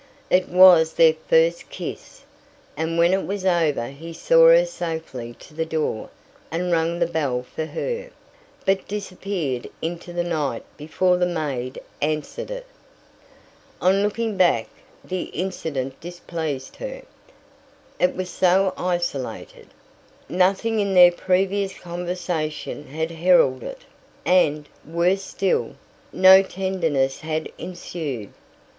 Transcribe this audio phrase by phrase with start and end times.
[0.31, 2.23] It was their first kiss,
[2.75, 6.09] and when it was over he saw her safely to the door
[6.49, 8.09] and rang the bell for her,
[8.65, 12.65] but disappeared into the night before the maid answered it.
[13.79, 14.67] On looking back,
[15.03, 17.03] the incident displeased her.
[17.99, 19.67] It was so isolated.
[20.27, 23.81] Nothing in their previous conversation had heralded it,
[24.25, 25.75] and, worse still,
[26.11, 28.33] no tenderness had ensued.